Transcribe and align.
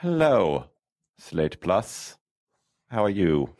Hello, 0.00 0.66
Slate 1.18 1.60
Plus. 1.60 2.16
How 2.88 3.04
are 3.04 3.10
you? 3.10 3.56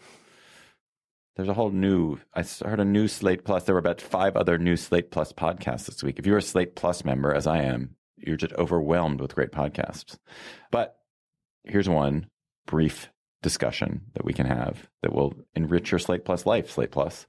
There's 1.34 1.48
a 1.48 1.54
whole 1.54 1.72
new, 1.72 2.18
I 2.32 2.44
heard 2.64 2.78
a 2.78 2.84
new 2.84 3.08
Slate 3.08 3.44
Plus. 3.44 3.64
There 3.64 3.74
were 3.74 3.80
about 3.80 4.00
five 4.00 4.36
other 4.36 4.56
new 4.56 4.76
Slate 4.76 5.10
Plus 5.10 5.32
podcasts 5.32 5.86
this 5.86 6.00
week. 6.00 6.16
If 6.16 6.26
you're 6.26 6.38
a 6.38 6.42
Slate 6.42 6.76
Plus 6.76 7.04
member, 7.04 7.34
as 7.34 7.48
I 7.48 7.62
am, 7.62 7.96
you're 8.16 8.36
just 8.36 8.52
overwhelmed 8.52 9.20
with 9.20 9.34
great 9.34 9.50
podcasts. 9.50 10.16
But 10.70 11.00
here's 11.64 11.88
one 11.88 12.28
brief 12.68 13.10
discussion 13.42 14.02
that 14.14 14.24
we 14.24 14.32
can 14.32 14.46
have 14.46 14.88
that 15.02 15.12
will 15.12 15.34
enrich 15.56 15.90
your 15.90 15.98
Slate 15.98 16.24
Plus 16.24 16.46
life, 16.46 16.70
Slate 16.70 16.92
Plus. 16.92 17.26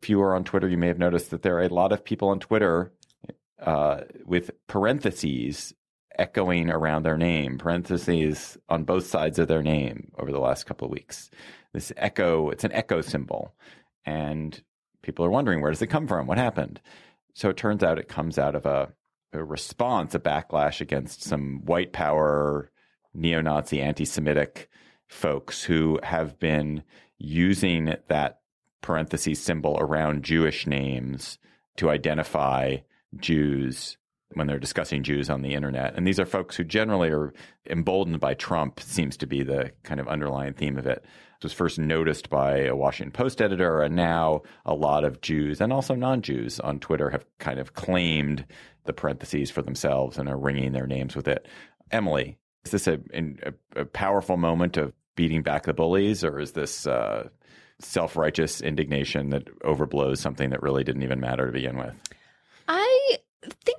If 0.00 0.08
you 0.08 0.22
are 0.22 0.36
on 0.36 0.44
Twitter, 0.44 0.68
you 0.68 0.78
may 0.78 0.86
have 0.86 1.00
noticed 1.00 1.32
that 1.32 1.42
there 1.42 1.56
are 1.56 1.64
a 1.64 1.68
lot 1.68 1.90
of 1.90 2.04
people 2.04 2.28
on 2.28 2.38
Twitter 2.38 2.92
uh, 3.60 4.02
with 4.24 4.52
parentheses 4.68 5.74
echoing 6.18 6.70
around 6.70 7.02
their 7.02 7.16
name, 7.16 7.58
parentheses 7.58 8.56
on 8.68 8.84
both 8.84 9.06
sides 9.06 9.38
of 9.38 9.48
their 9.48 9.62
name 9.62 10.12
over 10.18 10.32
the 10.32 10.40
last 10.40 10.64
couple 10.64 10.86
of 10.86 10.92
weeks. 10.92 11.30
This 11.72 11.92
echo, 11.96 12.50
it's 12.50 12.64
an 12.64 12.72
echo 12.72 13.00
symbol. 13.00 13.54
And 14.06 14.62
people 15.02 15.24
are 15.24 15.30
wondering, 15.30 15.60
where 15.60 15.70
does 15.70 15.82
it 15.82 15.88
come 15.88 16.06
from? 16.06 16.26
What 16.26 16.38
happened? 16.38 16.80
So 17.34 17.48
it 17.48 17.56
turns 17.56 17.82
out 17.82 17.98
it 17.98 18.08
comes 18.08 18.38
out 18.38 18.54
of 18.54 18.64
a, 18.66 18.92
a 19.32 19.42
response, 19.42 20.14
a 20.14 20.20
backlash 20.20 20.80
against 20.80 21.22
some 21.22 21.62
white 21.64 21.92
power, 21.92 22.70
neo 23.12 23.40
Nazi, 23.40 23.80
anti 23.80 24.04
Semitic 24.04 24.68
folks 25.08 25.64
who 25.64 25.98
have 26.02 26.38
been 26.38 26.82
using 27.18 27.94
that 28.08 28.40
parentheses 28.80 29.40
symbol 29.42 29.76
around 29.80 30.24
Jewish 30.24 30.66
names 30.66 31.38
to 31.76 31.90
identify 31.90 32.78
Jews 33.16 33.96
when 34.34 34.46
they're 34.46 34.58
discussing 34.58 35.02
Jews 35.02 35.30
on 35.30 35.42
the 35.42 35.54
internet. 35.54 35.94
And 35.94 36.06
these 36.06 36.20
are 36.20 36.26
folks 36.26 36.56
who 36.56 36.64
generally 36.64 37.10
are 37.10 37.32
emboldened 37.68 38.20
by 38.20 38.34
Trump, 38.34 38.80
seems 38.80 39.16
to 39.18 39.26
be 39.26 39.42
the 39.42 39.72
kind 39.82 40.00
of 40.00 40.08
underlying 40.08 40.54
theme 40.54 40.78
of 40.78 40.86
it. 40.86 41.04
It 41.38 41.44
was 41.44 41.52
first 41.52 41.78
noticed 41.78 42.30
by 42.30 42.60
a 42.64 42.76
Washington 42.76 43.12
Post 43.12 43.42
editor, 43.42 43.82
and 43.82 43.94
now 43.94 44.42
a 44.64 44.74
lot 44.74 45.04
of 45.04 45.20
Jews 45.20 45.60
and 45.60 45.72
also 45.72 45.94
non 45.94 46.22
Jews 46.22 46.58
on 46.60 46.78
Twitter 46.80 47.10
have 47.10 47.26
kind 47.38 47.58
of 47.58 47.74
claimed 47.74 48.46
the 48.84 48.92
parentheses 48.92 49.50
for 49.50 49.62
themselves 49.62 50.16
and 50.16 50.28
are 50.28 50.38
ringing 50.38 50.72
their 50.72 50.86
names 50.86 51.16
with 51.16 51.28
it. 51.28 51.46
Emily, 51.90 52.38
is 52.64 52.70
this 52.70 52.86
a, 52.86 52.98
a, 53.12 53.80
a 53.80 53.84
powerful 53.84 54.36
moment 54.36 54.76
of 54.76 54.92
beating 55.16 55.42
back 55.42 55.64
the 55.64 55.74
bullies, 55.74 56.24
or 56.24 56.40
is 56.40 56.52
this 56.52 56.86
uh, 56.86 57.28
self 57.78 58.16
righteous 58.16 58.60
indignation 58.60 59.30
that 59.30 59.46
overblows 59.60 60.18
something 60.18 60.50
that 60.50 60.62
really 60.62 60.84
didn't 60.84 61.02
even 61.02 61.20
matter 61.20 61.46
to 61.46 61.52
begin 61.52 61.76
with? 61.76 61.94
I 62.68 63.18
think 63.42 63.73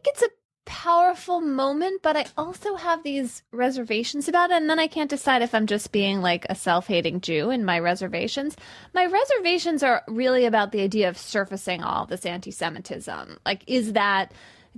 powerful 0.86 1.41
moment, 1.41 2.03
but 2.03 2.16
I 2.16 2.28
also 2.38 2.75
have 2.75 3.02
these 3.02 3.41
reservations 3.52 4.28
about 4.28 4.52
it. 4.52 4.58
And 4.58 4.69
then 4.69 4.78
I 4.78 4.86
can't 4.86 5.09
decide 5.09 5.42
if 5.42 5.55
I'm 5.55 5.66
just 5.66 5.92
being 5.92 6.22
like 6.22 6.45
a 6.47 6.53
self 6.53 6.86
hating 6.86 7.22
Jew 7.22 7.50
in 7.50 7.66
my 7.66 7.80
reservations. 7.80 8.55
My 8.94 9.08
reservations 9.08 9.81
are 9.81 10.03
really 10.08 10.45
about 10.45 10.72
the 10.72 10.81
idea 10.81 11.09
of 11.09 11.17
surfacing 11.17 11.81
all 11.83 12.05
this 12.05 12.23
anti 12.23 12.52
Semitism. 12.52 13.39
Like, 13.44 13.64
is 13.66 13.94
that 13.94 14.31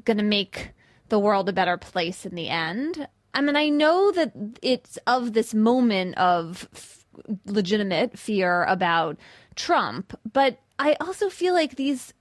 going 0.05 0.15
to 0.15 0.23
make 0.23 0.71
the 1.09 1.19
world 1.19 1.49
a 1.49 1.53
better 1.53 1.75
place 1.75 2.25
in 2.25 2.35
the 2.35 2.47
end? 2.47 3.05
I 3.33 3.41
mean, 3.41 3.57
I 3.57 3.67
know 3.67 4.13
that 4.13 4.31
it's 4.61 4.97
of 5.07 5.33
this 5.33 5.53
moment 5.53 6.17
of 6.17 6.69
f- 6.73 7.05
legitimate 7.47 8.17
fear 8.17 8.63
about 8.63 9.17
Trump, 9.55 10.17
but 10.31 10.57
I 10.79 10.95
also 11.01 11.27
feel 11.27 11.53
like 11.53 11.75
these 11.75 12.13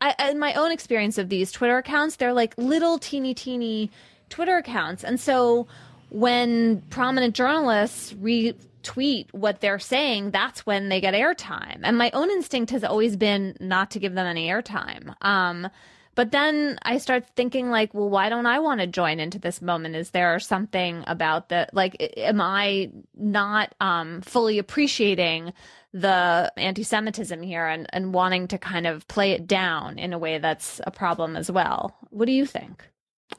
I, 0.00 0.30
in 0.30 0.38
my 0.38 0.54
own 0.54 0.72
experience 0.72 1.18
of 1.18 1.28
these 1.28 1.52
Twitter 1.52 1.78
accounts, 1.78 2.16
they're 2.16 2.32
like 2.32 2.54
little 2.56 2.98
teeny 2.98 3.34
teeny 3.34 3.90
Twitter 4.28 4.56
accounts. 4.56 5.04
And 5.04 5.18
so 5.18 5.66
when 6.10 6.82
prominent 6.90 7.34
journalists 7.34 8.12
retweet 8.14 9.32
what 9.32 9.60
they're 9.60 9.78
saying, 9.78 10.30
that's 10.30 10.66
when 10.66 10.88
they 10.88 11.00
get 11.00 11.14
airtime. 11.14 11.80
And 11.82 11.96
my 11.96 12.10
own 12.12 12.30
instinct 12.30 12.70
has 12.72 12.84
always 12.84 13.16
been 13.16 13.56
not 13.60 13.90
to 13.92 13.98
give 13.98 14.14
them 14.14 14.26
any 14.26 14.48
airtime. 14.48 15.14
Um, 15.22 15.68
but 16.14 16.32
then 16.32 16.78
I 16.82 16.96
start 16.96 17.26
thinking 17.36 17.70
like, 17.70 17.92
well, 17.92 18.08
why 18.08 18.30
don't 18.30 18.46
I 18.46 18.58
want 18.58 18.80
to 18.80 18.86
join 18.86 19.20
into 19.20 19.38
this 19.38 19.60
moment? 19.60 19.96
Is 19.96 20.10
there 20.10 20.38
something 20.40 21.04
about 21.06 21.50
that? 21.50 21.74
Like, 21.74 21.96
am 22.16 22.40
I 22.40 22.90
not 23.14 23.74
um, 23.80 24.22
fully 24.22 24.58
appreciating 24.58 25.52
the 26.00 26.52
anti-Semitism 26.58 27.40
here 27.40 27.66
and, 27.66 27.86
and 27.90 28.12
wanting 28.12 28.48
to 28.48 28.58
kind 28.58 28.86
of 28.86 29.08
play 29.08 29.32
it 29.32 29.46
down 29.46 29.98
in 29.98 30.12
a 30.12 30.18
way 30.18 30.36
that's 30.36 30.78
a 30.86 30.90
problem 30.90 31.36
as 31.36 31.50
well. 31.50 31.96
What 32.10 32.26
do 32.26 32.32
you 32.32 32.44
think? 32.44 32.84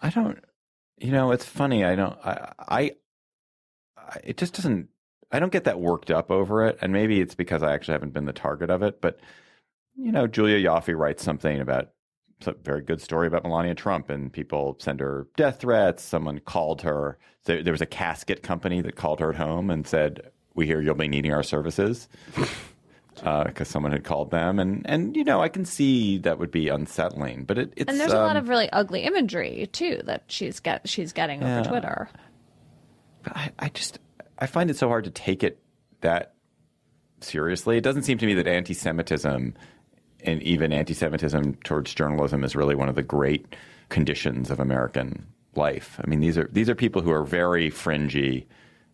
I 0.02 0.10
don't, 0.10 0.44
you 0.98 1.12
know, 1.12 1.32
it's 1.32 1.46
funny. 1.46 1.86
I 1.86 1.96
don't, 1.96 2.18
I, 2.26 2.52
I, 2.60 2.92
it 4.24 4.38
just 4.38 4.56
doesn't, 4.56 4.90
I 5.32 5.40
don't 5.40 5.52
get 5.52 5.66
that 5.66 5.80
worked 5.80 6.10
up 6.10 6.32
over 6.32 6.66
it. 6.66 6.80
And 6.82 6.92
maybe 6.92 7.22
it's 7.22 7.36
because 7.36 7.62
I 7.62 7.74
actually 7.74 7.94
haven't 7.94 8.14
been 8.14 8.26
the 8.26 8.34
target 8.34 8.72
of 8.72 8.82
it. 8.82 9.02
But, 9.02 9.20
you 9.96 10.12
know, 10.12 10.26
Julia 10.26 10.68
Ioffe 10.68 10.98
writes 10.98 11.24
something 11.24 11.60
about 11.60 11.90
a 12.46 12.54
very 12.64 12.82
good 12.82 13.02
story 13.02 13.28
about 13.28 13.44
Melania 13.44 13.76
Trump, 13.76 14.10
and 14.10 14.34
people 14.34 14.78
send 14.80 15.00
her 15.00 15.28
death 15.38 15.60
threats. 15.60 16.04
Someone 16.04 16.40
called 16.40 16.82
her. 16.82 17.18
There 17.46 17.72
was 17.72 17.82
a 17.82 17.86
casket 17.86 18.42
company 18.42 18.82
that 18.82 18.96
called 18.96 19.20
her 19.20 19.30
at 19.30 19.38
home 19.38 19.70
and 19.70 19.88
said, 19.88 20.32
we 20.58 20.66
hear 20.66 20.82
you'll 20.82 20.96
be 20.96 21.08
needing 21.08 21.32
our 21.32 21.44
services 21.44 22.10
because 22.36 22.52
uh, 23.24 23.64
someone 23.64 23.94
had 23.94 24.04
called 24.04 24.32
them, 24.32 24.60
and 24.60 24.82
and 24.90 25.16
you 25.16 25.24
know 25.24 25.42
I 25.42 25.48
can 25.48 25.64
see 25.64 26.18
that 26.20 26.40
would 26.40 26.52
be 26.52 26.68
unsettling, 26.68 27.46
but 27.46 27.58
it, 27.58 27.74
it's 27.78 27.90
and 27.90 28.00
there's 28.00 28.12
um, 28.12 28.18
a 28.18 28.26
lot 28.26 28.36
um, 28.36 28.44
of 28.44 28.50
really 28.50 28.70
ugly 28.72 29.02
imagery 29.04 29.70
too 29.72 30.02
that 30.06 30.24
she's 30.28 30.60
get 30.60 30.90
she's 30.90 31.14
getting 31.14 31.42
yeah. 31.42 31.60
over 31.60 31.70
Twitter. 31.70 32.10
But 33.24 33.38
I, 33.38 33.52
I 33.60 33.70
just 33.70 34.00
I 34.40 34.48
find 34.48 34.70
it 34.70 34.76
so 34.76 34.90
hard 34.90 35.06
to 35.06 35.12
take 35.12 35.44
it 35.44 35.60
that 36.02 36.34
seriously. 37.22 37.78
It 37.78 37.84
doesn't 37.84 38.04
seem 38.04 38.18
to 38.18 38.26
me 38.26 38.34
that 38.34 38.48
anti-Semitism 38.48 39.54
and 40.24 40.44
even 40.44 40.74
anti-Semitism 40.74 41.56
towards 41.64 41.94
journalism 41.94 42.44
is 42.44 42.56
really 42.56 42.76
one 42.76 42.90
of 42.90 42.96
the 42.96 43.04
great 43.04 43.56
conditions 43.90 44.50
of 44.50 44.60
American 44.60 45.26
life. 45.56 46.00
I 46.04 46.08
mean, 46.10 46.20
these 46.20 46.38
are 46.38 46.50
these 46.52 46.68
are 46.68 46.76
people 46.76 47.04
who 47.04 47.12
are 47.12 47.24
very 47.24 47.70
fringy. 47.70 48.48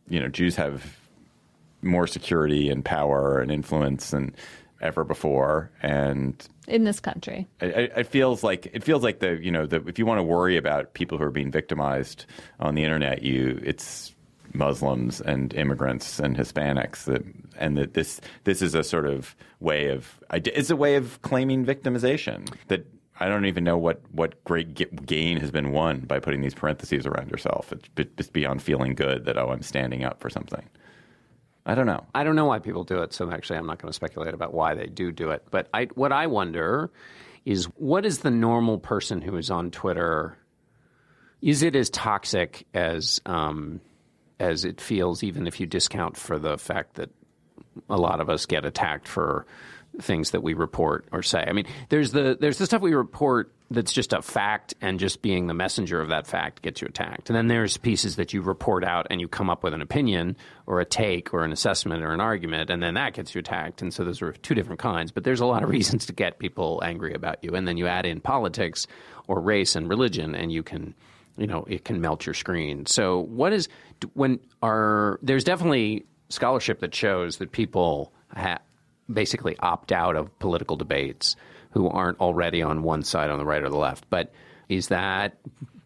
You 0.09 0.19
know, 0.19 0.27
Jews 0.27 0.57
have 0.57 0.97
more 1.83 2.07
security 2.07 2.69
and 2.69 2.83
power 2.83 3.39
and 3.39 3.51
influence 3.51 4.11
than 4.11 4.35
ever 4.81 5.03
before. 5.03 5.71
And 5.81 6.35
in 6.67 6.83
this 6.83 6.99
country, 6.99 7.47
it, 7.61 7.91
it, 7.95 8.07
feels 8.07 8.43
like 8.43 8.67
it 8.73 8.83
feels 8.83 9.03
like 9.03 9.19
the 9.19 9.39
you 9.41 9.51
know 9.51 9.65
the 9.65 9.85
if 9.87 9.97
you 9.97 10.05
want 10.05 10.19
to 10.19 10.23
worry 10.23 10.57
about 10.57 10.93
people 10.93 11.17
who 11.17 11.23
are 11.23 11.31
being 11.31 11.51
victimized 11.51 12.25
on 12.59 12.75
the 12.75 12.83
internet, 12.83 13.23
you 13.23 13.59
it's 13.63 14.13
Muslims 14.53 15.21
and 15.21 15.53
immigrants 15.53 16.19
and 16.19 16.37
Hispanics 16.37 17.05
that 17.05 17.23
and 17.57 17.77
that 17.77 17.93
this 17.93 18.21
this 18.43 18.61
is 18.61 18.75
a 18.75 18.83
sort 18.83 19.05
of 19.05 19.35
way 19.59 19.87
of 19.87 20.19
it's 20.31 20.69
a 20.69 20.75
way 20.75 20.95
of 20.95 21.21
claiming 21.21 21.65
victimization 21.65 22.53
that 22.67 22.85
I 23.19 23.27
don't 23.27 23.45
even 23.45 23.63
know 23.63 23.77
what, 23.77 24.01
what 24.11 24.43
great 24.43 25.05
gain 25.05 25.39
has 25.39 25.51
been 25.51 25.71
won 25.71 26.01
by 26.01 26.19
putting 26.19 26.41
these 26.41 26.55
parentheses 26.55 27.05
around 27.05 27.29
yourself. 27.29 27.71
It's, 27.71 28.11
it's 28.17 28.29
beyond 28.29 28.63
feeling 28.63 28.95
good 28.95 29.25
that, 29.25 29.37
oh, 29.37 29.49
I'm 29.49 29.61
standing 29.61 30.03
up 30.03 30.19
for 30.19 30.29
something. 30.29 30.67
I 31.65 31.75
don't 31.75 31.85
know. 31.85 32.05
I 32.13 32.23
don't 32.23 32.35
know 32.35 32.45
why 32.45 32.59
people 32.59 32.83
do 32.83 33.01
it. 33.03 33.13
So 33.13 33.31
actually, 33.31 33.57
I'm 33.57 33.67
not 33.67 33.81
going 33.81 33.89
to 33.89 33.95
speculate 33.95 34.33
about 34.33 34.53
why 34.53 34.75
they 34.75 34.87
do 34.87 35.11
do 35.11 35.29
it. 35.31 35.43
But 35.49 35.69
I, 35.73 35.85
what 35.95 36.11
I 36.11 36.27
wonder 36.27 36.91
is 37.45 37.65
what 37.75 38.05
is 38.05 38.19
the 38.19 38.31
normal 38.31 38.77
person 38.77 39.21
who 39.21 39.37
is 39.37 39.49
on 39.49 39.71
Twitter? 39.71 40.37
Is 41.41 41.63
it 41.63 41.75
as 41.75 41.89
toxic 41.89 42.65
as 42.73 43.21
um, 43.25 43.81
as 44.39 44.65
it 44.65 44.81
feels, 44.81 45.23
even 45.23 45.47
if 45.47 45.59
you 45.59 45.65
discount 45.65 46.17
for 46.17 46.37
the 46.37 46.57
fact 46.57 46.95
that 46.95 47.09
a 47.89 47.97
lot 47.97 48.19
of 48.19 48.29
us 48.29 48.45
get 48.45 48.65
attacked 48.65 49.07
for 49.07 49.45
things 50.01 50.31
that 50.31 50.41
we 50.41 50.53
report 50.53 51.05
or 51.11 51.21
say. 51.21 51.43
I 51.47 51.53
mean, 51.53 51.65
there's 51.89 52.11
the 52.11 52.37
there's 52.39 52.57
the 52.57 52.65
stuff 52.65 52.81
we 52.81 52.93
report 52.93 53.53
that's 53.69 53.93
just 53.93 54.13
a 54.13 54.21
fact, 54.21 54.73
and 54.81 54.99
just 54.99 55.21
being 55.21 55.47
the 55.47 55.53
messenger 55.53 55.99
of 55.99 56.09
that 56.09 56.27
fact 56.27 56.61
gets 56.61 56.81
you 56.81 56.87
attacked. 56.87 57.29
And 57.29 57.35
then 57.35 57.47
there's 57.47 57.77
pieces 57.77 58.17
that 58.17 58.33
you 58.33 58.41
report 58.41 58.83
out 58.83 59.07
and 59.09 59.19
you 59.19 59.27
come 59.27 59.49
up 59.49 59.63
with 59.63 59.73
an 59.73 59.81
opinion 59.81 60.37
or 60.67 60.79
a 60.79 60.85
take 60.85 61.33
or 61.33 61.43
an 61.43 61.51
assessment 61.51 62.03
or 62.03 62.11
an 62.13 62.21
argument, 62.21 62.69
and 62.69 62.81
then 62.81 62.93
that 62.95 63.13
gets 63.13 63.33
you 63.33 63.39
attacked. 63.39 63.81
And 63.81 63.93
so 63.93 64.03
those 64.03 64.21
are 64.21 64.33
two 64.33 64.53
different 64.53 64.79
kinds. 64.79 65.11
But 65.11 65.23
there's 65.23 65.41
a 65.41 65.45
lot 65.45 65.63
of 65.63 65.69
reasons 65.77 66.05
to 66.07 66.13
get 66.13 66.39
people 66.39 66.81
angry 66.83 67.13
about 67.13 67.43
you, 67.43 67.55
and 67.55 67.67
then 67.67 67.77
you 67.77 67.87
add 67.87 68.05
in 68.05 68.21
politics 68.21 68.87
or 69.27 69.39
race 69.39 69.75
and 69.75 69.89
religion, 69.89 70.35
and 70.35 70.51
you 70.51 70.63
can. 70.63 70.95
You 71.35 71.47
know, 71.47 71.65
it 71.67 71.83
can 71.83 71.99
melt 71.99 72.27
your 72.27 72.35
screen. 72.35 72.85
So, 72.85 73.21
what 73.21 73.53
is 73.53 73.67
when 74.13 74.39
are 74.61 75.17
there's 75.23 75.43
definitely 75.43 76.05
scholarship 76.29 76.79
that 76.81 76.93
shows 76.93 77.37
that 77.37 77.51
people 77.51 78.13
ha- 78.35 78.59
basically 79.13 79.57
opt 79.59 79.91
out 79.91 80.15
of 80.15 80.37
political 80.39 80.75
debates 80.75 81.35
who 81.71 81.89
aren't 81.89 82.19
already 82.19 82.61
on 82.61 82.83
one 82.83 83.03
side, 83.03 83.29
on 83.29 83.37
the 83.37 83.45
right 83.45 83.63
or 83.63 83.69
the 83.69 83.77
left. 83.77 84.09
But 84.09 84.31
is 84.69 84.89
that 84.89 85.37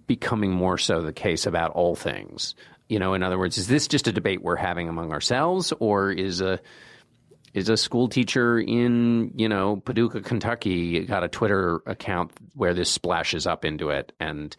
becoming 0.05 0.51
more 0.51 0.77
so 0.77 1.01
the 1.01 1.13
case 1.13 1.45
about 1.45 1.71
all 1.71 1.95
things? 1.95 2.55
You 2.89 2.99
know, 2.99 3.13
in 3.13 3.23
other 3.23 3.37
words, 3.37 3.57
is 3.57 3.67
this 3.67 3.87
just 3.87 4.07
a 4.07 4.11
debate 4.11 4.41
we're 4.41 4.55
having 4.55 4.87
among 4.89 5.11
ourselves, 5.11 5.73
or 5.79 6.11
is 6.11 6.41
a 6.41 6.59
is 7.53 7.69
a 7.69 7.77
school 7.77 8.07
teacher 8.07 8.59
in 8.59 9.31
you 9.35 9.49
know 9.49 9.77
Paducah, 9.77 10.21
Kentucky, 10.21 11.05
got 11.05 11.23
a 11.23 11.27
Twitter 11.27 11.81
account 11.85 12.31
where 12.53 12.73
this 12.73 12.89
splashes 12.89 13.47
up 13.47 13.65
into 13.65 13.89
it 13.89 14.13
and 14.19 14.55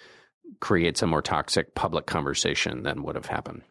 creates 0.60 1.02
a 1.02 1.06
more 1.06 1.22
toxic 1.22 1.74
public 1.74 2.06
conversation 2.06 2.82
than 2.82 3.02
would 3.02 3.14
have 3.14 3.26
happened? 3.26 3.62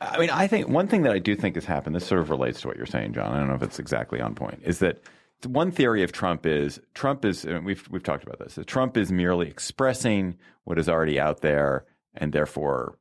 I 0.00 0.18
mean, 0.18 0.30
I 0.30 0.46
think 0.46 0.68
one 0.68 0.86
thing 0.86 1.02
that 1.02 1.12
I 1.12 1.18
do 1.18 1.34
think 1.34 1.56
has 1.56 1.64
happened. 1.64 1.94
This 1.96 2.06
sort 2.06 2.20
of 2.20 2.30
relates 2.30 2.60
to 2.60 2.68
what 2.68 2.76
you're 2.76 2.86
saying, 2.86 3.14
John. 3.14 3.32
I 3.32 3.38
don't 3.38 3.48
know 3.48 3.54
if 3.54 3.62
it's 3.62 3.78
exactly 3.78 4.20
on 4.20 4.34
point. 4.34 4.60
Is 4.64 4.78
that 4.78 5.02
one 5.46 5.70
theory 5.70 6.02
of 6.02 6.12
Trump 6.12 6.46
is 6.46 6.80
Trump 6.94 7.24
is 7.24 7.44
we've 7.44 7.86
we've 7.90 8.02
talked 8.02 8.24
about 8.24 8.38
this. 8.38 8.58
Trump 8.66 8.96
is 8.96 9.10
merely 9.10 9.48
expressing 9.48 10.36
what 10.64 10.78
is 10.78 10.88
already 10.88 11.18
out 11.18 11.40
there, 11.40 11.84
and 12.14 12.32
therefore, 12.32 12.98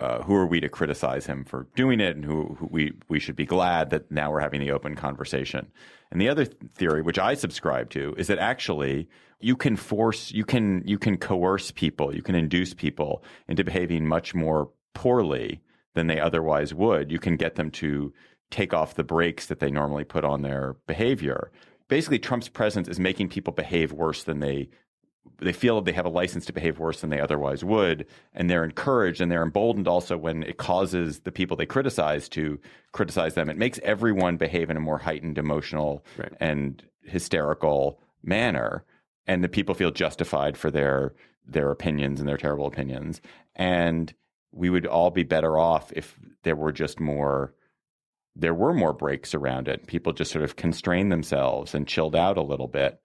uh, 0.00 0.22
who 0.22 0.34
are 0.34 0.46
we 0.46 0.60
to 0.60 0.68
criticize 0.68 1.26
him 1.26 1.44
for 1.44 1.68
doing 1.76 2.00
it? 2.00 2.16
And 2.16 2.24
who, 2.24 2.56
who 2.58 2.68
we 2.70 2.92
we 3.08 3.20
should 3.20 3.36
be 3.36 3.46
glad 3.46 3.90
that 3.90 4.10
now 4.10 4.30
we're 4.30 4.40
having 4.40 4.60
the 4.60 4.72
open 4.72 4.96
conversation. 4.96 5.70
And 6.10 6.20
the 6.20 6.28
other 6.28 6.44
theory, 6.44 7.02
which 7.02 7.18
I 7.18 7.34
subscribe 7.34 7.90
to, 7.90 8.14
is 8.16 8.28
that 8.28 8.38
actually 8.38 9.08
you 9.40 9.56
can 9.56 9.76
force, 9.76 10.32
you 10.32 10.44
can 10.44 10.82
you 10.86 10.98
can 10.98 11.16
coerce 11.16 11.70
people, 11.70 12.14
you 12.14 12.22
can 12.22 12.34
induce 12.34 12.74
people 12.74 13.22
into 13.48 13.64
behaving 13.64 14.06
much 14.06 14.34
more 14.34 14.70
poorly 14.94 15.60
than 15.96 16.06
they 16.06 16.20
otherwise 16.20 16.72
would. 16.72 17.10
You 17.10 17.18
can 17.18 17.36
get 17.36 17.56
them 17.56 17.70
to 17.72 18.12
take 18.50 18.72
off 18.72 18.94
the 18.94 19.02
brakes 19.02 19.46
that 19.46 19.58
they 19.58 19.70
normally 19.72 20.04
put 20.04 20.24
on 20.24 20.42
their 20.42 20.76
behavior. 20.86 21.50
Basically, 21.88 22.20
Trump's 22.20 22.48
presence 22.48 22.86
is 22.86 23.00
making 23.00 23.30
people 23.30 23.52
behave 23.52 23.90
worse 23.92 24.22
than 24.22 24.38
they 24.38 24.68
they 25.40 25.52
feel 25.52 25.80
they 25.82 25.92
have 25.92 26.06
a 26.06 26.08
license 26.08 26.46
to 26.46 26.52
behave 26.52 26.78
worse 26.78 27.00
than 27.00 27.10
they 27.10 27.20
otherwise 27.20 27.64
would, 27.64 28.06
and 28.32 28.48
they're 28.48 28.62
encouraged 28.64 29.20
and 29.20 29.30
they're 29.30 29.42
emboldened 29.42 29.88
also 29.88 30.16
when 30.16 30.44
it 30.44 30.56
causes 30.56 31.20
the 31.20 31.32
people 31.32 31.56
they 31.56 31.66
criticize 31.66 32.28
to 32.28 32.60
criticize 32.92 33.34
them. 33.34 33.50
It 33.50 33.58
makes 33.58 33.80
everyone 33.82 34.36
behave 34.36 34.70
in 34.70 34.76
a 34.76 34.80
more 34.80 34.98
heightened 34.98 35.36
emotional 35.36 36.04
Right. 36.16 36.32
and 36.38 36.80
hysterical 37.02 38.00
manner, 38.22 38.84
and 39.26 39.42
the 39.42 39.48
people 39.48 39.74
feel 39.74 39.90
justified 39.90 40.56
for 40.56 40.70
their 40.70 41.14
their 41.44 41.70
opinions 41.70 42.20
and 42.20 42.28
their 42.28 42.36
terrible 42.36 42.66
opinions. 42.66 43.20
And 43.56 44.14
we 44.56 44.70
would 44.70 44.86
all 44.86 45.10
be 45.10 45.22
better 45.22 45.58
off 45.58 45.92
if 45.92 46.18
there 46.42 46.56
were 46.56 46.72
just 46.72 46.98
more 46.98 47.54
there 48.38 48.54
were 48.54 48.74
more 48.74 48.92
brakes 48.92 49.34
around 49.34 49.66
it. 49.66 49.86
People 49.86 50.12
just 50.12 50.30
sort 50.30 50.44
of 50.44 50.56
constrained 50.56 51.10
themselves 51.10 51.74
and 51.74 51.88
chilled 51.88 52.14
out 52.14 52.36
a 52.36 52.42
little 52.42 52.68
bit 52.68 53.00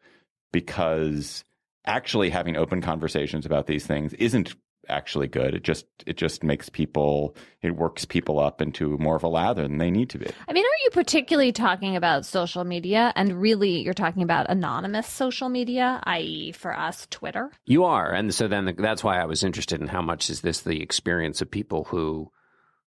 because 0.52 1.46
actually 1.86 2.30
having 2.30 2.58
open 2.58 2.82
conversations 2.82 3.46
about 3.46 3.66
these 3.66 3.86
things 3.86 4.14
isn't 4.16 4.56
actually 4.90 5.28
good. 5.28 5.54
It 5.54 5.64
just 5.64 5.86
it 6.06 6.18
just 6.18 6.44
makes 6.44 6.70
people 6.70 7.36
it 7.62 7.76
works 7.76 8.06
people 8.06 8.40
up 8.40 8.62
into 8.62 8.98
more 8.98 9.16
of 9.16 9.24
a 9.24 9.28
lather 9.28 9.64
than 9.64 9.78
they 9.78 9.92
need 9.92 10.10
to 10.12 10.18
be. 10.18 10.28
I 10.48 10.54
mean, 10.54 10.66
are 10.66 10.84
you 10.84 10.90
particularly 10.92 11.52
talking 11.52 11.96
about 11.96 12.26
social 12.26 12.64
media? 12.64 13.14
And 13.16 13.42
really, 13.42 13.82
you're 13.82 13.94
talking 13.94 14.24
about 14.24 14.50
anonymous 14.50 15.08
social 15.08 15.50
media, 15.50 16.02
i.e., 16.04 16.52
for 16.52 16.78
us, 16.78 17.08
Twitter? 17.10 17.52
You 17.66 17.86
are, 17.86 18.12
and 18.12 18.34
so 18.34 18.48
then 18.48 18.76
that's 18.78 19.04
why 19.04 19.20
I 19.20 19.26
was 19.26 19.44
interested 19.44 19.82
in 19.82 19.88
how 19.88 20.02
much 20.02 20.30
is 20.30 20.42
this 20.42 20.62
the 20.62 20.82
experience 20.82 21.42
of 21.42 21.50
people 21.50 21.86
who. 21.86 22.32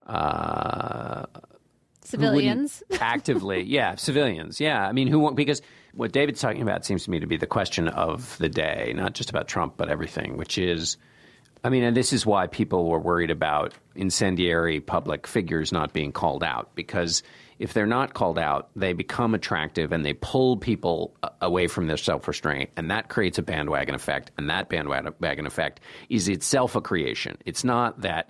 Uh, 0.05 1.25
who 1.33 2.11
Civilians. 2.11 2.83
actively, 3.01 3.63
yeah, 3.63 3.95
civilians, 3.95 4.61
yeah. 4.61 4.87
I 4.87 4.93
mean, 4.93 5.09
who 5.09 5.19
won't? 5.19 5.35
Because 5.35 5.61
what 5.93 6.13
David's 6.13 6.39
talking 6.39 6.61
about 6.61 6.85
seems 6.85 7.03
to 7.03 7.11
me 7.11 7.19
to 7.19 7.27
be 7.27 7.35
the 7.35 7.47
question 7.47 7.89
of 7.89 8.37
the 8.37 8.47
day, 8.47 8.93
not 8.95 9.13
just 9.13 9.29
about 9.29 9.49
Trump, 9.49 9.73
but 9.75 9.89
everything, 9.89 10.37
which 10.37 10.57
is, 10.57 10.95
I 11.63 11.69
mean, 11.69 11.83
and 11.83 11.97
this 11.97 12.13
is 12.13 12.25
why 12.25 12.47
people 12.47 12.87
were 12.89 12.99
worried 12.99 13.31
about 13.31 13.73
incendiary 13.95 14.79
public 14.79 15.27
figures 15.27 15.71
not 15.71 15.93
being 15.93 16.11
called 16.11 16.43
out, 16.43 16.75
because 16.75 17.23
if 17.59 17.73
they're 17.73 17.87
not 17.87 18.13
called 18.13 18.37
out, 18.37 18.69
they 18.75 18.93
become 18.93 19.33
attractive 19.33 19.91
and 19.91 20.05
they 20.05 20.13
pull 20.13 20.57
people 20.57 21.15
away 21.41 21.67
from 21.67 21.87
their 21.87 21.97
self 21.97 22.27
restraint, 22.27 22.69
and 22.77 22.91
that 22.91 23.09
creates 23.09 23.37
a 23.39 23.41
bandwagon 23.41 23.95
effect, 23.95 24.31
and 24.37 24.49
that 24.49 24.69
bandwagon 24.69 25.45
effect 25.47 25.79
is 26.09 26.27
itself 26.29 26.75
a 26.75 26.81
creation. 26.81 27.37
It's 27.45 27.63
not 27.63 28.01
that 28.01 28.29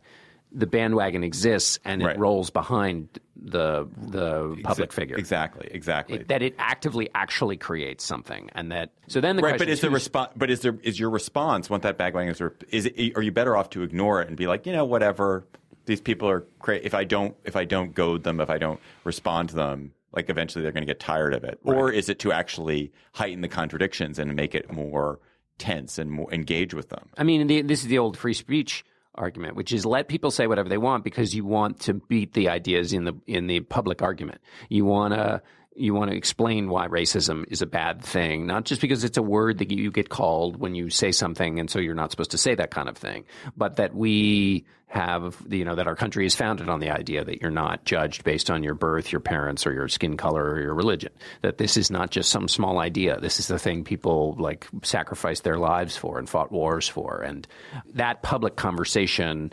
the 0.53 0.67
bandwagon 0.67 1.23
exists 1.23 1.77
and 1.83 2.01
it 2.01 2.05
Right. 2.05 2.17
rolls 2.19 2.49
behind 2.49 3.09
the 3.41 3.87
the 3.97 4.57
public 4.63 4.91
figure. 4.91 5.15
Exactly, 5.17 5.67
exactly. 5.71 6.19
That 6.19 6.41
it 6.41 6.55
actively 6.57 7.09
actually 7.13 7.57
creates 7.57 8.03
something, 8.03 8.49
and 8.53 8.71
that 8.71 8.91
so 9.07 9.21
then 9.21 9.35
the 9.35 9.41
right, 9.41 9.51
question 9.51 9.67
but 9.67 9.71
is 9.71 9.81
the 9.81 9.89
response? 9.89 10.31
But 10.35 10.49
is 10.49 10.61
there 10.61 10.77
is 10.83 10.99
your 10.99 11.09
response 11.09 11.69
once 11.69 11.83
that 11.83 11.97
bandwagon 11.97 12.31
is? 12.31 12.41
Is 12.69 12.85
it, 12.87 13.15
are 13.15 13.21
you 13.21 13.31
better 13.31 13.55
off 13.55 13.69
to 13.71 13.83
ignore 13.83 14.21
it 14.21 14.27
and 14.27 14.37
be 14.37 14.47
like, 14.47 14.65
you 14.65 14.73
know, 14.73 14.85
whatever? 14.85 15.45
These 15.85 16.01
people 16.01 16.29
are 16.29 16.41
crazy. 16.59 16.85
If 16.85 16.93
I 16.93 17.05
don't, 17.05 17.35
if 17.45 17.55
I 17.55 17.63
don't 17.63 17.93
goad 17.93 18.23
them, 18.23 18.41
if 18.41 18.49
I 18.49 18.57
don't 18.57 18.79
respond 19.05 19.49
to 19.49 19.55
them, 19.55 19.93
like 20.11 20.29
eventually 20.29 20.63
they're 20.63 20.73
going 20.73 20.85
to 20.85 20.87
get 20.87 20.99
tired 20.99 21.33
of 21.33 21.43
it. 21.45 21.59
Or 21.63 21.91
is 21.91 22.09
it 22.09 22.19
to 22.19 22.31
actually 22.31 22.91
heighten 23.13 23.41
the 23.41 23.47
contradictions 23.47 24.19
and 24.19 24.35
make 24.35 24.53
it 24.53 24.71
more 24.71 25.19
tense 25.57 25.97
and 25.97 26.11
more 26.11 26.33
engage 26.33 26.73
with 26.73 26.89
them? 26.89 27.07
I 27.17 27.23
mean, 27.23 27.47
the, 27.47 27.61
this 27.61 27.83
is 27.83 27.87
the 27.87 27.99
old 27.99 28.17
free 28.17 28.33
speech 28.33 28.83
argument, 29.17 29.55
which 29.55 29.71
is 29.71 29.85
let 29.85 30.07
people 30.07 30.31
say 30.31 30.47
whatever 30.47 30.69
they 30.69 30.77
want 30.77 31.03
because 31.03 31.33
you 31.33 31.45
want 31.45 31.79
to 31.81 31.93
beat 31.93 32.33
the 32.33 32.49
ideas 32.49 32.93
in 32.93 33.05
the 33.05 33.13
in 33.25 33.47
the 33.47 33.61
public 33.61 34.01
argument. 34.01 34.41
You 34.69 34.85
want 34.85 35.13
to 35.13 35.41
you 35.77 35.93
want 35.93 36.11
to 36.11 36.17
explain 36.17 36.69
why 36.69 36.87
racism 36.87 37.45
is 37.49 37.61
a 37.61 37.67
bad 37.67 38.03
thing, 38.03 38.47
not 38.47 38.65
just 38.65 38.81
because 38.81 39.03
it's 39.03 39.17
a 39.17 39.21
word 39.21 39.59
that 39.59 39.71
you 39.71 39.91
get 39.91 40.09
called 40.09 40.57
when 40.57 40.75
you 40.75 40.89
say 40.89 41.11
something, 41.11 41.59
and 41.59 41.69
so 41.69 41.79
you're 41.79 41.93
not 41.93 42.11
supposed 42.11 42.31
to 42.31 42.37
say 42.37 42.55
that 42.55 42.71
kind 42.71 42.89
of 42.89 42.97
thing, 42.97 43.25
but 43.55 43.75
that 43.75 43.95
we 43.95 44.65
have, 44.87 45.37
you 45.49 45.65
know, 45.65 45.75
that 45.75 45.87
our 45.87 45.95
country 45.95 46.25
is 46.25 46.35
founded 46.35 46.69
on 46.69 46.79
the 46.79 46.89
idea 46.89 47.23
that 47.23 47.41
you're 47.41 47.51
not 47.51 47.83
judged 47.83 48.23
based 48.23 48.49
on 48.49 48.63
your 48.63 48.73
birth, 48.73 49.11
your 49.11 49.19
parents, 49.19 49.67
or 49.67 49.73
your 49.73 49.87
skin 49.87 50.17
color 50.17 50.43
or 50.43 50.61
your 50.61 50.73
religion. 50.73 51.11
That 51.41 51.57
this 51.57 51.75
is 51.77 51.91
not 51.91 52.09
just 52.09 52.29
some 52.29 52.47
small 52.47 52.79
idea. 52.79 53.19
This 53.19 53.39
is 53.39 53.47
the 53.47 53.59
thing 53.59 53.83
people 53.83 54.35
like 54.39 54.65
sacrificed 54.83 55.43
their 55.43 55.57
lives 55.57 55.97
for 55.97 56.17
and 56.17 56.27
fought 56.27 56.51
wars 56.51 56.87
for, 56.87 57.21
and 57.21 57.45
that 57.93 58.23
public 58.23 58.55
conversation 58.55 59.51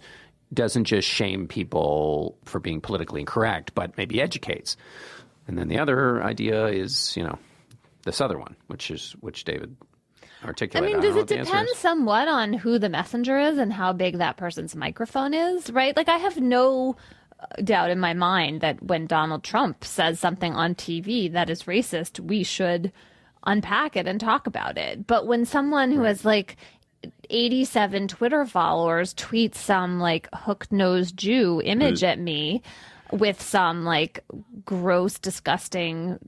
doesn't 0.52 0.84
just 0.84 1.08
shame 1.08 1.48
people 1.48 2.38
for 2.44 2.60
being 2.60 2.80
politically 2.80 3.20
incorrect, 3.20 3.74
but 3.74 3.96
maybe 3.98 4.22
educates. 4.22 4.76
And 5.46 5.58
then 5.58 5.68
the 5.68 5.78
other 5.78 6.22
idea 6.22 6.66
is, 6.66 7.16
you 7.16 7.22
know, 7.22 7.38
this 8.04 8.20
other 8.20 8.38
one, 8.38 8.56
which 8.66 8.90
is 8.90 9.12
which 9.20 9.44
David 9.44 9.76
articulated. 10.44 10.90
I 10.90 10.92
mean, 10.92 11.02
does 11.02 11.14
know 11.14 11.18
it 11.18 11.22
what 11.22 11.28
the 11.28 11.38
answer 11.38 11.50
depend 11.50 11.68
somewhat 11.76 12.28
on 12.28 12.52
who 12.52 12.78
the 12.78 12.88
messenger 12.88 13.38
is 13.38 13.58
and 13.58 13.72
how 13.72 13.92
big 13.92 14.18
that 14.18 14.36
person's 14.36 14.76
microphone 14.76 15.34
is, 15.34 15.70
right? 15.70 15.96
Like, 15.96 16.08
I 16.08 16.18
have 16.18 16.38
no 16.38 16.96
uh, 17.40 17.62
doubt 17.62 17.90
in 17.90 17.98
my 17.98 18.14
mind 18.14 18.60
that 18.60 18.82
when 18.82 19.06
Donald 19.06 19.42
Trump 19.42 19.84
says 19.84 20.20
something 20.20 20.54
on 20.54 20.74
TV 20.74 21.32
that 21.32 21.50
is 21.50 21.64
racist, 21.64 22.20
we 22.20 22.42
should 22.42 22.92
unpack 23.46 23.96
it 23.96 24.06
and 24.06 24.20
talk 24.20 24.46
about 24.46 24.78
it. 24.78 25.06
But 25.06 25.26
when 25.26 25.44
someone 25.44 25.92
who 25.92 26.02
has 26.02 26.24
like 26.24 26.56
87 27.28 28.08
Twitter 28.08 28.46
followers 28.46 29.14
tweets 29.14 29.56
some 29.56 30.00
like 30.00 30.28
hook 30.32 30.66
nosed 30.70 31.16
Jew 31.16 31.60
image 31.62 32.02
at 32.02 32.18
me 32.18 32.62
with 33.10 33.40
some 33.40 33.84
like 33.84 34.24
gross, 34.64 35.18
disgusting 35.18 36.18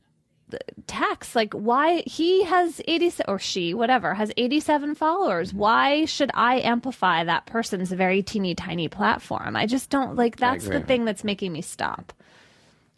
text 0.86 1.34
like 1.34 1.52
why 1.54 2.04
he 2.06 2.44
has 2.44 2.80
80 2.86 3.12
or 3.26 3.38
she 3.38 3.74
whatever 3.74 4.14
has 4.14 4.30
87 4.36 4.94
followers. 4.94 5.48
Mm-hmm. 5.48 5.58
Why 5.58 6.04
should 6.04 6.30
i 6.34 6.60
amplify 6.60 7.24
that 7.24 7.46
person's 7.46 7.90
very 7.90 8.22
teeny 8.22 8.54
tiny 8.54 8.88
platform? 8.88 9.56
I 9.56 9.66
just 9.66 9.90
don't 9.90 10.14
like 10.14 10.36
that's 10.36 10.68
the 10.68 10.80
thing 10.80 11.04
that's 11.04 11.24
making 11.24 11.52
me 11.52 11.62
stop. 11.62 12.12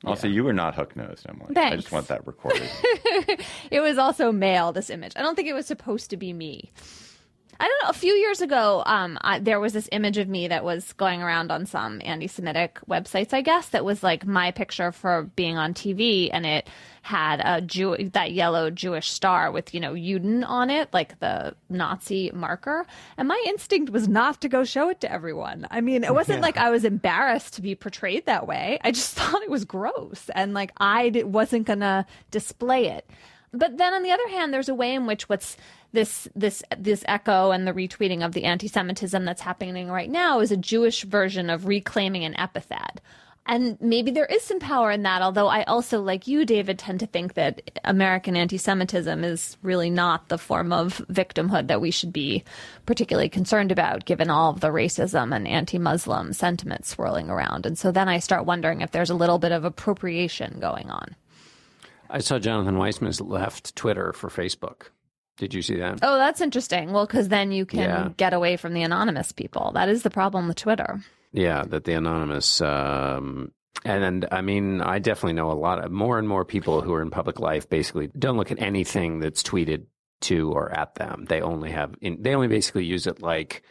Also, 0.05 0.29
you 0.29 0.45
were 0.45 0.53
not 0.53 0.77
hook 0.77 0.95
nosed, 0.95 1.27
Emily. 1.29 1.57
I 1.57 1.75
just 1.75 1.91
want 1.91 2.07
that 2.07 2.25
recorded. 2.25 2.71
it 3.71 3.81
was 3.81 3.99
also 3.99 4.31
male 4.31 4.71
this 4.71 4.91
image. 4.91 5.13
I 5.17 5.23
don't 5.23 5.35
think 5.35 5.49
it 5.49 5.55
was 5.55 5.67
supposed 5.67 6.11
to 6.11 6.17
be 6.17 6.33
me 6.33 6.71
I 7.61 7.67
don't 7.67 7.83
know. 7.83 7.91
A 7.91 7.95
few 7.95 8.15
years 8.15 8.41
ago, 8.41 8.85
um, 8.87 9.19
I, 9.21 9.41
there 9.41 9.59
was 9.59 9.73
this 9.73 9.89
image 9.91 10.17
of 10.17 10.29
me 10.29 10.47
that 10.47 10.63
was 10.63 10.93
going 10.93 11.23
around 11.23 11.51
on 11.51 11.67
some 11.67 12.01
anti-Semitic 12.05 12.79
websites, 12.89 13.33
I 13.33 13.41
guess, 13.41 13.71
that 13.71 13.85
was 13.85 14.05
like 14.05 14.25
my 14.25 14.53
picture 14.53 14.93
for 14.93 15.25
being 15.35 15.57
on 15.57 15.75
TV, 15.75 16.31
and 16.33 16.47
it 16.47 16.69
had 17.03 17.41
a 17.43 17.61
Jew 17.61 17.97
that 18.13 18.33
yellow 18.33 18.71
Jewish 18.71 19.11
star 19.11 19.51
with 19.51 19.75
you 19.75 19.81
know 19.81 19.95
Juden 19.95 20.45
on 20.47 20.71
it, 20.71 20.89
like 20.93 21.19
the 21.19 21.55
Nazi 21.69 22.31
marker. 22.33 22.87
And 23.17 23.27
my 23.27 23.43
instinct 23.49 23.91
was 23.91 24.07
not 24.07 24.41
to 24.43 24.49
go 24.49 24.63
show 24.63 24.91
it 24.91 25.01
to 25.01 25.11
everyone. 25.11 25.67
I 25.71 25.81
mean, 25.81 26.05
it 26.05 26.15
wasn't 26.15 26.43
like 26.47 26.59
I 26.59 26.71
was 26.71 26.85
embarrassed 26.85 27.55
to 27.55 27.63
be 27.63 27.75
portrayed 27.75 28.27
that 28.27 28.47
way. 28.47 28.79
I 28.85 28.93
just 28.93 29.15
thought 29.17 29.43
it 29.43 29.51
was 29.51 29.65
gross, 29.65 30.31
and 30.33 30.55
like 30.55 30.71
I 30.77 31.09
d- 31.09 31.25
wasn't 31.25 31.67
gonna 31.67 32.07
display 32.31 32.87
it. 32.87 33.09
But 33.53 33.79
then 33.79 33.95
on 33.95 34.03
the 34.03 34.11
other 34.11 34.29
hand, 34.29 34.53
there's 34.53 34.69
a 34.69 34.75
way 34.75 34.95
in 34.95 35.07
which 35.07 35.29
what's 35.29 35.57
this 35.93 36.29
this 36.35 36.63
this 36.77 37.05
echo 37.07 37.51
and 37.51 37.67
the 37.67 37.73
retweeting 37.73 38.25
of 38.25 38.33
the 38.33 38.45
anti-Semitism 38.45 39.25
that's 39.25 39.41
happening 39.41 39.89
right 39.89 40.11
now 40.11 40.41
is 40.41 40.53
a 40.53 40.57
Jewish 40.57 41.03
version 41.05 41.51
of 41.51 41.67
reclaiming 41.67 42.25
an 42.25 42.39
epithet. 42.39 43.01
And 43.51 43.81
maybe 43.81 44.11
there 44.11 44.27
is 44.27 44.43
some 44.43 44.61
power 44.61 44.91
in 44.91 45.05
that, 45.05 45.23
although 45.23 45.49
I 45.49 45.63
also, 45.63 46.03
like 46.03 46.27
you, 46.27 46.45
David, 46.45 46.79
tend 46.79 47.01
to 47.01 47.07
think 47.07 47.33
that 47.33 47.81
American 47.83 48.37
anti 48.37 48.59
Semitism 48.59 49.25
is 49.25 49.57
really 49.63 49.89
not 49.89 50.29
the 50.29 50.37
form 50.37 50.71
of 50.71 51.03
victimhood 51.11 51.69
that 51.69 51.81
we 51.81 51.91
should 51.91 52.13
be 52.13 52.45
particularly 52.85 53.31
concerned 53.31 53.73
about, 53.73 54.05
given 54.05 54.29
all 54.29 54.51
of 54.51 54.61
the 54.61 54.69
racism 54.69 55.35
and 55.35 55.49
anti 55.49 55.79
Muslim 55.79 56.35
sentiment 56.35 56.85
swirling 56.85 57.31
around. 57.31 57.65
And 57.65 57.79
so 57.79 57.91
then 57.91 58.07
I 58.07 58.19
start 58.19 58.45
wondering 58.45 58.83
if 58.83 58.91
there's 58.91 59.11
a 59.11 59.15
little 59.15 59.39
bit 59.39 59.53
of 59.53 59.65
appropriation 59.65 60.59
going 60.61 60.91
on. 60.91 61.17
I 62.11 62.19
saw 62.19 62.39
Jonathan 62.39 62.77
Weisman 62.77 63.07
has 63.07 63.21
left 63.21 63.75
Twitter 63.75 64.13
for 64.13 64.29
Facebook. 64.29 64.89
Did 65.39 65.55
you 65.55 65.63
see 65.63 65.77
that? 65.77 66.01
Oh, 66.03 66.19
that's 66.19 66.41
interesting. 66.41 66.93
Well, 66.93 67.07
because 67.07 67.29
then 67.29 67.53
you 67.53 67.65
can 67.65 67.79
Yeah. 67.81 68.09
get 68.17 68.33
away 68.35 68.57
from 68.57 68.75
the 68.75 68.83
anonymous 68.83 69.33
people. 69.33 69.71
That 69.75 69.89
is 69.89 70.03
the 70.03 70.11
problem 70.11 70.49
with 70.49 70.57
Twitter. 70.57 71.01
Yeah, 71.33 71.63
that 71.69 71.85
the 71.85 71.93
anonymous. 71.95 72.61
Um, 72.61 73.53
and, 73.85 74.03
and 74.03 74.27
I 74.33 74.41
mean, 74.41 74.81
I 74.81 74.99
definitely 74.99 75.35
know 75.35 75.51
a 75.51 75.55
lot 75.55 75.85
of 75.85 75.93
more 75.93 76.19
and 76.19 76.29
more 76.29 76.45
people 76.45 76.81
who 76.81 76.93
are 76.93 77.03
in 77.03 77.11
public 77.11 77.39
life 77.39 77.69
basically 77.69 78.09
don't 78.19 78.37
look 78.37 78.51
at 78.51 78.61
anything 78.61 79.21
that's 79.21 79.43
tweeted 79.45 79.85
to 80.23 80.51
or 80.51 80.73
at 80.77 80.97
them. 80.97 81.27
They 81.29 81.41
only 81.41 81.71
have 81.71 81.95
in, 82.01 82.21
they 82.23 82.35
only 82.35 82.49
basically 82.49 82.85
use 82.87 83.07
it 83.07 83.23
like 83.23 83.63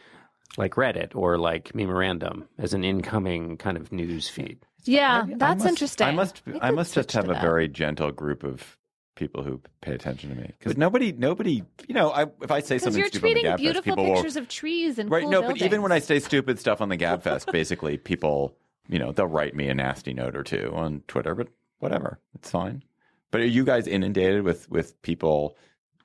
like 0.56 0.76
Reddit 0.76 1.14
or 1.14 1.36
like 1.36 1.72
Memeorandum 1.74 2.46
as 2.58 2.72
an 2.72 2.82
incoming 2.84 3.58
kind 3.58 3.76
of 3.76 3.92
news 3.92 4.28
feed. 4.30 4.60
Yeah, 4.84 5.24
I- 5.28 5.32
I 5.32 5.34
that's 5.36 5.58
must- 5.58 5.68
interesting. 5.68 6.06
I 6.06 6.12
must. 6.12 6.42
We 6.46 6.58
I 6.62 6.70
must 6.70 6.94
just 6.94 7.12
have 7.12 7.26
a 7.28 7.34
that. 7.34 7.42
very 7.42 7.68
gentle 7.68 8.10
group 8.12 8.44
of 8.44 8.77
people 9.18 9.42
who 9.42 9.60
pay 9.80 9.92
attention 9.92 10.30
to 10.30 10.36
me 10.36 10.52
because 10.58 10.76
nobody, 10.76 11.12
nobody, 11.12 11.62
you 11.88 11.94
know, 11.94 12.10
I, 12.10 12.26
if 12.40 12.50
I 12.50 12.60
say 12.60 12.78
something 12.78 12.98
you're 13.00 13.08
stupid 13.08 13.26
on 13.26 13.34
the 13.34 13.40
tweeting 13.40 13.52
Gabfest, 13.52 13.56
beautiful 13.58 13.82
people 13.82 14.04
will 14.06 14.14
pictures 14.14 14.36
of 14.36 14.48
trees 14.48 14.98
and 14.98 15.10
right. 15.10 15.22
cool 15.22 15.30
no, 15.30 15.42
but 15.42 15.60
even 15.60 15.82
when 15.82 15.90
I 15.92 15.98
say 15.98 16.20
stupid 16.20 16.58
stuff 16.60 16.80
on 16.80 16.88
the 16.88 16.96
Gabfest, 16.96 17.50
basically 17.52 17.98
people, 17.98 18.56
you 18.88 18.98
know, 18.98 19.10
they'll 19.12 19.26
write 19.26 19.54
me 19.56 19.68
a 19.68 19.74
nasty 19.74 20.14
note 20.14 20.36
or 20.36 20.44
two 20.44 20.70
on 20.72 21.02
Twitter, 21.08 21.34
but 21.34 21.48
whatever, 21.80 22.20
it's 22.36 22.50
fine. 22.50 22.82
But 23.30 23.40
are 23.40 23.46
you 23.46 23.64
guys 23.64 23.86
inundated 23.86 24.42
with 24.42 24.70
with 24.70 25.00
people, 25.02 25.56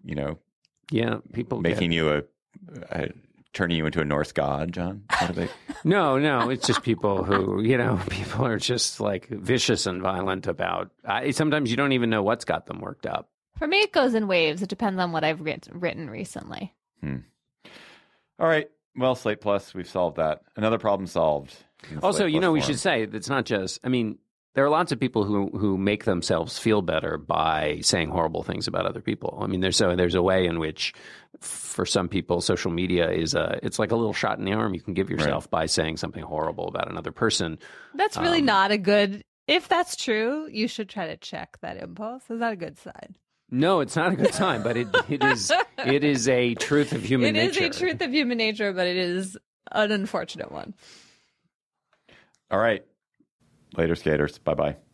you 0.03 0.15
know, 0.15 0.39
Yeah, 0.91 1.17
people 1.31 1.61
get- 1.61 1.69
making 1.71 1.91
you 1.91 2.09
a, 2.09 2.23
a 2.89 3.09
turning 3.53 3.77
you 3.77 3.85
into 3.85 4.01
a 4.01 4.05
Norse 4.05 4.31
god, 4.31 4.71
John? 4.73 5.03
What 5.19 5.29
are 5.29 5.33
they? 5.33 5.49
No, 5.85 6.17
no, 6.17 6.49
it's 6.49 6.65
just 6.65 6.81
people 6.81 7.25
who, 7.25 7.61
you 7.61 7.77
know, 7.77 7.99
people 8.09 8.45
are 8.45 8.57
just 8.57 9.01
like 9.01 9.27
vicious 9.27 9.85
and 9.85 10.01
violent 10.01 10.47
about. 10.47 10.91
I, 11.03 11.31
sometimes 11.31 11.69
you 11.71 11.75
don't 11.77 11.91
even 11.91 12.09
know 12.09 12.23
what's 12.23 12.45
got 12.45 12.67
them 12.67 12.79
worked 12.79 13.05
up. 13.05 13.29
For 13.57 13.67
me, 13.67 13.81
it 13.81 13.91
goes 13.91 14.13
in 14.13 14.27
waves. 14.27 14.61
It 14.61 14.69
depends 14.69 14.97
on 15.01 15.11
what 15.11 15.25
I've 15.25 15.41
writ- 15.41 15.67
written 15.73 16.09
recently. 16.09 16.73
Hmm. 17.01 17.17
All 18.39 18.47
right. 18.47 18.69
Well, 18.95 19.13
Slate 19.15 19.41
Plus, 19.41 19.73
we've 19.73 19.89
solved 19.89 20.17
that. 20.17 20.43
Another 20.55 20.77
problem 20.79 21.05
solved. 21.07 21.53
Also, 22.01 22.19
Slate 22.19 22.31
you 22.33 22.39
Plus 22.39 22.41
know, 22.41 22.51
we 22.53 22.59
forum. 22.61 22.71
should 22.73 22.79
say 22.79 23.03
it's 23.03 23.29
not 23.29 23.43
just. 23.45 23.79
I 23.83 23.89
mean, 23.89 24.17
there 24.55 24.63
are 24.65 24.69
lots 24.69 24.91
of 24.91 24.99
people 24.99 25.23
who 25.23 25.49
who 25.49 25.77
make 25.77 26.05
themselves 26.05 26.59
feel 26.59 26.81
better 26.81 27.17
by 27.17 27.79
saying 27.81 28.09
horrible 28.09 28.43
things 28.43 28.67
about 28.67 28.85
other 28.85 29.01
people. 29.01 29.39
I 29.41 29.47
mean, 29.47 29.61
there's 29.61 29.77
so 29.77 29.95
there's 29.95 30.15
a 30.15 30.21
way 30.21 30.45
in 30.45 30.59
which, 30.59 30.93
for 31.39 31.85
some 31.85 32.07
people, 32.07 32.39
social 32.41 32.71
media 32.71 33.09
is 33.09 33.33
a 33.33 33.59
it's 33.63 33.79
like 33.79 33.91
a 33.91 33.95
little 33.95 34.13
shot 34.13 34.37
in 34.39 34.45
the 34.45 34.53
arm 34.53 34.73
you 34.73 34.81
can 34.81 34.93
give 34.93 35.09
yourself 35.09 35.49
by 35.49 35.65
saying 35.65 35.97
something 35.97 36.23
horrible 36.23 36.67
about 36.67 36.89
another 36.89 37.11
person. 37.11 37.57
That's 37.95 38.17
really 38.17 38.39
Um, 38.39 38.45
not 38.45 38.71
a 38.71 38.77
good. 38.77 39.23
If 39.47 39.67
that's 39.67 39.95
true, 39.95 40.47
you 40.49 40.67
should 40.67 40.87
try 40.87 41.07
to 41.07 41.17
check 41.17 41.57
that 41.61 41.77
impulse. 41.77 42.23
Is 42.29 42.39
that 42.39 42.53
a 42.53 42.55
good 42.55 42.77
sign? 42.77 43.15
No, 43.51 43.81
it's 43.81 43.95
not 43.95 44.13
a 44.13 44.15
good 44.15 44.33
sign, 44.33 44.63
but 44.63 44.77
it 44.77 44.87
it 45.09 45.23
is 45.23 45.51
it 45.85 46.03
is 46.03 46.27
a 46.29 46.53
truth 46.55 46.93
of 46.93 47.03
human 47.03 47.35
It 47.35 47.39
is 47.39 47.55
nature. 47.55 47.65
It 47.65 47.69
is 47.71 47.75
a 47.75 47.79
truth 47.79 48.01
of 48.01 48.11
human 48.13 48.37
nature, 48.37 48.71
but 48.71 48.87
it 48.87 48.97
is 48.97 49.37
an 49.71 49.91
unfortunate 49.91 50.51
one. 50.51 50.73
All 52.51 52.59
right. 52.59 52.85
Later, 53.77 53.95
skaters. 53.95 54.37
Bye 54.37 54.53
bye. 54.53 54.92